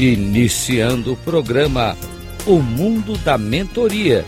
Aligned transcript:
Iniciando 0.00 1.14
o 1.14 1.16
programa 1.16 1.96
O 2.46 2.60
Mundo 2.60 3.18
da 3.18 3.36
Mentoria. 3.36 4.24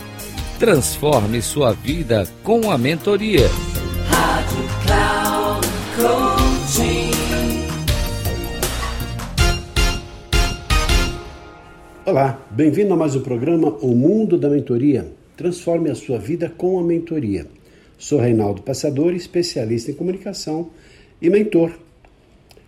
Transforme 0.59 1.41
sua 1.41 1.71
vida 1.71 2.27
com 2.43 2.69
a 2.69 2.77
mentoria. 2.77 3.47
Rádio 4.09 4.67
Cloud 4.83 5.67
Coaching. 5.95 7.11
Olá, 12.05 12.45
bem-vindo 12.51 12.93
a 12.93 12.97
mais 12.97 13.15
um 13.15 13.21
programa 13.21 13.69
O 13.81 13.95
Mundo 13.95 14.37
da 14.37 14.49
Mentoria. 14.49 15.09
Transforme 15.37 15.89
a 15.89 15.95
sua 15.95 16.19
vida 16.19 16.49
com 16.49 16.79
a 16.79 16.83
mentoria. 16.83 17.47
Sou 17.97 18.19
Reinaldo 18.19 18.61
Passador, 18.61 19.13
especialista 19.13 19.89
em 19.89 19.93
comunicação 19.93 20.69
e 21.21 21.29
mentor 21.29 21.71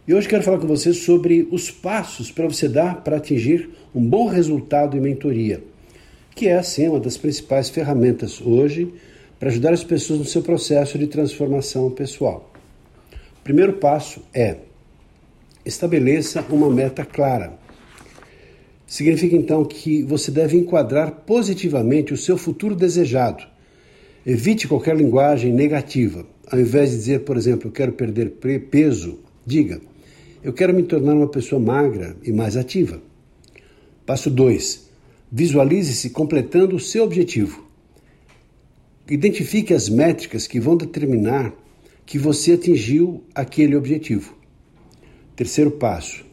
e 0.05 0.13
hoje 0.13 0.27
quero 0.27 0.43
falar 0.43 0.59
com 0.59 0.67
você 0.67 0.91
sobre 0.91 1.47
os 1.49 1.71
passos 1.71 2.29
para 2.29 2.45
você 2.45 2.67
dar 2.67 3.01
para 3.03 3.17
atingir 3.17 3.69
um 3.95 4.05
bom 4.05 4.27
resultado 4.27 4.97
em 4.97 4.99
mentoria, 4.99 5.63
que 6.35 6.49
é, 6.49 6.57
assim, 6.57 6.89
uma 6.89 6.99
das 6.99 7.15
principais 7.15 7.69
ferramentas 7.69 8.41
hoje 8.41 8.93
para 9.39 9.47
ajudar 9.49 9.71
as 9.71 9.83
pessoas 9.83 10.19
no 10.19 10.25
seu 10.25 10.41
processo 10.41 10.97
de 10.97 11.07
transformação 11.07 11.89
pessoal. 11.89 12.51
O 13.39 13.43
primeiro 13.45 13.73
passo 13.73 14.21
é 14.33 14.57
estabeleça 15.65 16.45
uma 16.49 16.69
meta 16.69 17.05
clara. 17.05 17.53
Significa 18.85 19.37
então 19.37 19.63
que 19.63 20.03
você 20.03 20.31
deve 20.31 20.57
enquadrar 20.57 21.11
positivamente 21.25 22.13
o 22.13 22.17
seu 22.17 22.37
futuro 22.37 22.75
desejado. 22.75 23.45
Evite 24.25 24.67
qualquer 24.67 24.97
linguagem 24.97 25.53
negativa. 25.53 26.25
Ao 26.51 26.59
invés 26.59 26.91
de 26.91 26.97
dizer, 26.97 27.19
por 27.21 27.37
exemplo, 27.37 27.69
eu 27.69 27.71
quero 27.71 27.93
perder 27.93 28.31
peso, 28.69 29.19
diga 29.45 29.92
eu 30.43 30.51
quero 30.51 30.73
me 30.73 30.83
tornar 30.83 31.13
uma 31.13 31.27
pessoa 31.27 31.59
magra 31.59 32.17
e 32.21 32.31
mais 32.31 32.57
ativa. 32.57 33.01
Passo 34.05 34.29
2. 34.29 34.89
Visualize-se 35.31 36.09
completando 36.09 36.75
o 36.75 36.79
seu 36.79 37.05
objetivo. 37.05 37.63
Identifique 39.09 39.73
as 39.73 39.87
métricas 39.87 40.45
que 40.45 40.59
vão 40.59 40.75
determinar 40.75 41.53
que 42.05 42.19
você 42.19 42.53
atingiu 42.53 43.23
aquele 43.33 43.75
objetivo. 43.75 44.35
Terceiro 45.35 45.71
passo. 45.71 46.25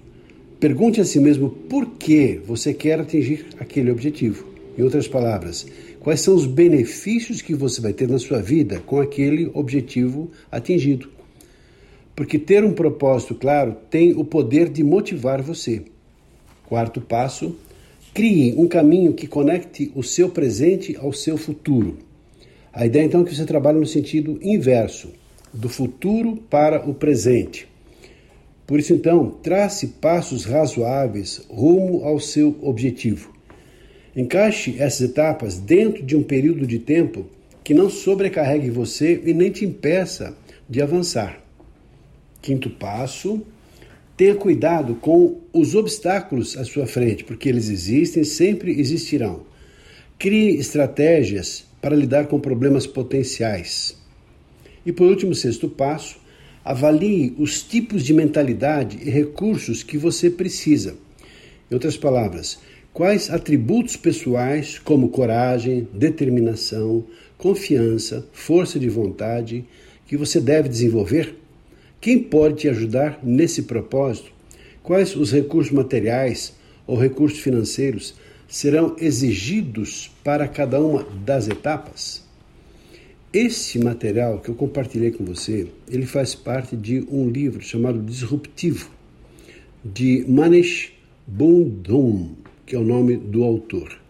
Pergunte 0.58 1.00
a 1.00 1.04
si 1.04 1.20
mesmo 1.20 1.48
por 1.48 1.86
que 1.92 2.40
você 2.44 2.74
quer 2.74 3.00
atingir 3.00 3.46
aquele 3.58 3.90
objetivo. 3.90 4.44
Em 4.76 4.82
outras 4.82 5.08
palavras, 5.08 5.66
quais 6.00 6.20
são 6.20 6.34
os 6.34 6.46
benefícios 6.46 7.40
que 7.40 7.54
você 7.54 7.80
vai 7.80 7.92
ter 7.92 8.08
na 8.08 8.18
sua 8.18 8.42
vida 8.42 8.80
com 8.80 9.00
aquele 9.00 9.50
objetivo 9.54 10.30
atingido. 10.50 11.08
Porque 12.20 12.38
ter 12.38 12.62
um 12.62 12.74
propósito 12.74 13.34
claro 13.34 13.74
tem 13.88 14.12
o 14.12 14.22
poder 14.22 14.68
de 14.68 14.84
motivar 14.84 15.40
você. 15.40 15.84
Quarto 16.68 17.00
passo: 17.00 17.56
crie 18.12 18.52
um 18.58 18.68
caminho 18.68 19.14
que 19.14 19.26
conecte 19.26 19.90
o 19.94 20.02
seu 20.02 20.28
presente 20.28 20.94
ao 20.98 21.14
seu 21.14 21.38
futuro. 21.38 21.96
A 22.74 22.84
ideia 22.84 23.04
então 23.04 23.22
é 23.22 23.24
que 23.24 23.34
você 23.34 23.46
trabalhe 23.46 23.78
no 23.78 23.86
sentido 23.86 24.38
inverso, 24.42 25.08
do 25.50 25.70
futuro 25.70 26.36
para 26.50 26.86
o 26.86 26.92
presente. 26.92 27.66
Por 28.66 28.78
isso, 28.78 28.92
então, 28.92 29.30
trace 29.42 29.86
passos 29.86 30.44
razoáveis 30.44 31.46
rumo 31.48 32.04
ao 32.04 32.20
seu 32.20 32.54
objetivo. 32.60 33.32
Encaixe 34.14 34.76
essas 34.78 35.08
etapas 35.08 35.58
dentro 35.58 36.04
de 36.04 36.14
um 36.14 36.22
período 36.22 36.66
de 36.66 36.80
tempo 36.80 37.24
que 37.64 37.72
não 37.72 37.88
sobrecarregue 37.88 38.68
você 38.68 39.22
e 39.24 39.32
nem 39.32 39.50
te 39.50 39.64
impeça 39.64 40.36
de 40.68 40.82
avançar. 40.82 41.48
Quinto 42.40 42.70
passo, 42.70 43.42
tenha 44.16 44.34
cuidado 44.34 44.94
com 44.96 45.38
os 45.52 45.74
obstáculos 45.74 46.56
à 46.56 46.64
sua 46.64 46.86
frente, 46.86 47.24
porque 47.24 47.48
eles 47.48 47.68
existem, 47.68 48.22
sempre 48.24 48.78
existirão. 48.78 49.42
Crie 50.18 50.56
estratégias 50.56 51.64
para 51.80 51.96
lidar 51.96 52.26
com 52.26 52.38
problemas 52.38 52.86
potenciais. 52.86 53.96
E 54.84 54.92
por 54.92 55.08
último, 55.08 55.34
sexto 55.34 55.68
passo, 55.68 56.18
avalie 56.64 57.34
os 57.38 57.62
tipos 57.62 58.04
de 58.04 58.12
mentalidade 58.12 58.98
e 59.02 59.10
recursos 59.10 59.82
que 59.82 59.96
você 59.96 60.28
precisa. 60.28 60.96
Em 61.70 61.74
outras 61.74 61.96
palavras, 61.96 62.58
quais 62.92 63.30
atributos 63.30 63.96
pessoais, 63.96 64.78
como 64.78 65.08
coragem, 65.08 65.88
determinação, 65.94 67.04
confiança, 67.38 68.26
força 68.32 68.78
de 68.78 68.88
vontade, 68.88 69.64
que 70.06 70.16
você 70.16 70.40
deve 70.40 70.68
desenvolver 70.68 71.36
quem 72.00 72.18
pode 72.18 72.62
te 72.62 72.68
ajudar 72.68 73.20
nesse 73.22 73.64
propósito? 73.64 74.32
Quais 74.82 75.14
os 75.14 75.30
recursos 75.30 75.70
materiais 75.70 76.54
ou 76.86 76.96
recursos 76.96 77.38
financeiros 77.40 78.14
serão 78.48 78.96
exigidos 78.98 80.10
para 80.24 80.48
cada 80.48 80.80
uma 80.80 81.04
das 81.24 81.46
etapas? 81.46 82.24
Esse 83.32 83.78
material 83.78 84.40
que 84.40 84.48
eu 84.48 84.54
compartilhei 84.54 85.10
com 85.10 85.24
você, 85.24 85.68
ele 85.88 86.06
faz 86.06 86.34
parte 86.34 86.74
de 86.74 87.06
um 87.10 87.28
livro 87.28 87.60
chamado 87.60 88.00
Disruptivo, 88.00 88.90
de 89.84 90.24
Manish 90.26 90.92
Bundum, 91.26 92.34
que 92.64 92.74
é 92.74 92.78
o 92.78 92.84
nome 92.84 93.16
do 93.16 93.44
autor. 93.44 94.00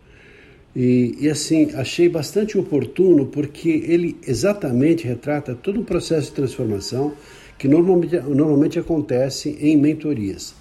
E, 0.74 1.16
e, 1.18 1.28
assim, 1.28 1.72
achei 1.74 2.08
bastante 2.08 2.56
oportuno 2.56 3.26
porque 3.26 3.68
ele 3.68 4.16
exatamente 4.24 5.06
retrata 5.06 5.54
todo 5.54 5.80
um 5.80 5.84
processo 5.84 6.28
de 6.28 6.36
transformação 6.36 7.12
que 7.60 7.68
normalmente, 7.68 8.18
normalmente 8.20 8.78
acontece 8.78 9.54
em 9.60 9.76
mentorias. 9.76 10.54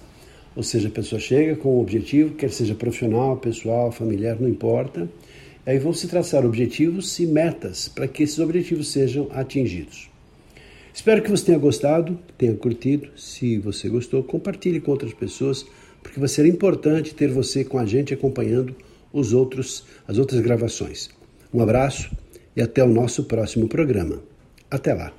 Ou 0.54 0.62
seja, 0.62 0.90
a 0.90 0.92
pessoa 0.92 1.18
chega 1.18 1.56
com 1.56 1.78
um 1.78 1.80
objetivo, 1.80 2.36
quer 2.36 2.52
seja 2.52 2.76
profissional, 2.76 3.38
pessoal, 3.38 3.90
familiar, 3.90 4.38
não 4.38 4.50
importa, 4.50 5.10
aí 5.66 5.80
vão 5.80 5.94
se 5.94 6.10
traçar 6.10 6.46
objetivos 6.46 7.18
e 7.18 7.26
metas 7.26 7.88
para 7.88 8.06
que 8.06 8.24
esses 8.24 8.38
objetivos 8.38 8.90
sejam 8.90 9.30
atingidos. 9.32 10.10
Espero 10.94 11.22
que 11.22 11.32
você 11.32 11.46
tenha 11.46 11.58
gostado, 11.58 12.20
tenha 12.38 12.54
curtido. 12.54 13.08
Se 13.16 13.58
você 13.60 13.88
gostou, 13.88 14.22
compartilhe 14.22 14.82
com 14.82 14.92
outras 14.92 15.14
pessoas, 15.14 15.66
porque 16.04 16.20
vai 16.20 16.28
ser 16.28 16.46
importante 16.46 17.16
ter 17.16 17.30
você 17.30 17.64
com 17.64 17.80
a 17.80 17.86
gente 17.86 18.14
acompanhando 18.14 18.76
os 19.14 19.32
outros, 19.32 19.86
as 20.06 20.18
outras 20.18 20.42
gravações. 20.42 21.10
Um 21.54 21.62
abraço 21.62 22.12
e 22.58 22.62
até 22.62 22.84
o 22.84 22.90
nosso 22.90 23.24
próximo 23.24 23.70
programa. 23.70 24.22
Até 24.70 24.94
lá. 24.94 25.19